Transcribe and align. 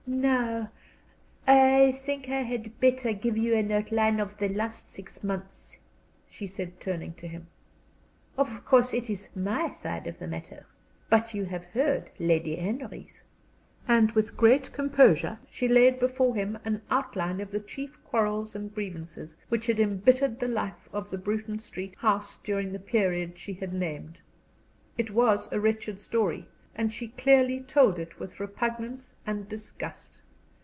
"Now 0.07 0.71
I 1.47 1.93
think 1.93 2.27
I 2.27 2.41
had 2.41 2.79
better 2.81 3.13
give 3.13 3.37
you 3.37 3.55
an 3.55 3.71
outline 3.71 4.19
of 4.19 4.35
the 4.37 4.49
last 4.49 4.91
six 4.91 5.23
months," 5.23 5.77
she 6.27 6.45
said, 6.47 6.81
turning 6.81 7.13
to 7.13 7.27
him. 7.29 7.47
"Of 8.37 8.65
course 8.65 8.93
it 8.93 9.09
is 9.09 9.29
my 9.35 9.71
side 9.71 10.07
of 10.07 10.19
the 10.19 10.27
matter. 10.27 10.65
But 11.09 11.33
you 11.33 11.45
have 11.45 11.63
heard 11.65 12.11
Lady 12.19 12.57
Henry's." 12.57 13.23
And 13.87 14.11
with 14.11 14.35
great 14.35 14.73
composure 14.73 15.39
she 15.49 15.69
laid 15.69 15.97
before 15.97 16.35
him 16.35 16.57
an 16.65 16.81
outline 16.91 17.39
of 17.39 17.51
the 17.51 17.61
chief 17.61 18.03
quarrels 18.03 18.53
and 18.53 18.75
grievances 18.75 19.37
which 19.47 19.67
had 19.67 19.79
embittered 19.79 20.39
the 20.41 20.49
life 20.49 20.89
of 20.91 21.09
the 21.09 21.17
Bruton 21.17 21.59
Street 21.59 21.95
house 21.95 22.35
during 22.35 22.73
the 22.73 22.79
period 22.79 23.37
she 23.37 23.53
had 23.53 23.71
named. 23.73 24.19
It 24.97 25.11
was 25.11 25.49
a 25.53 25.61
wretched 25.61 26.01
story, 26.01 26.49
and 26.75 26.93
she 26.93 27.09
clearly 27.09 27.59
told 27.59 27.99
it 27.99 28.17
with 28.17 28.39
repugnance 28.39 29.13
and 29.27 29.47
disgust. 29.49 30.21